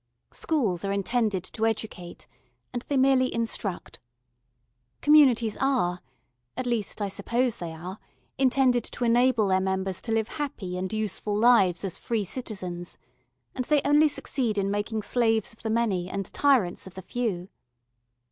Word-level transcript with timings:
Schools 0.31 0.83
are 0.83 0.91
intended 0.91 1.43
to 1.43 1.63
educate, 1.67 2.25
and 2.73 2.81
they 2.87 2.97
merely 2.97 3.31
instruct. 3.31 3.99
Communities 4.99 5.55
are, 5.61 6.01
at 6.57 6.65
least 6.65 7.03
I 7.03 7.07
suppose 7.07 7.59
they 7.59 7.71
are, 7.71 7.99
intended 8.39 8.83
to 8.85 9.05
enable 9.05 9.49
their 9.49 9.61
members 9.61 10.01
to 10.01 10.11
live 10.11 10.27
happy 10.39 10.75
and 10.75 10.91
useful 10.91 11.37
lives 11.37 11.85
as 11.85 11.99
free 11.99 12.23
citizens, 12.23 12.97
and 13.53 13.65
they 13.65 13.81
only 13.85 14.07
succeed 14.07 14.57
in 14.57 14.71
making 14.71 15.03
slaves 15.03 15.53
of 15.53 15.61
the 15.61 15.69
many 15.69 16.09
and 16.09 16.25
tyrants 16.33 16.87
of 16.87 16.95
the 16.95 17.03
few. 17.03 17.49